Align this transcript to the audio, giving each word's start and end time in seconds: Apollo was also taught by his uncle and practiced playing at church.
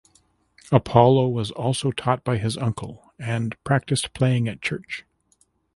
Apollo 0.71 1.27
was 1.27 1.51
also 1.51 1.91
taught 1.91 2.23
by 2.23 2.37
his 2.39 2.57
uncle 2.57 3.11
and 3.19 3.55
practiced 3.63 4.15
playing 4.15 4.47
at 4.47 4.59
church. 4.59 5.05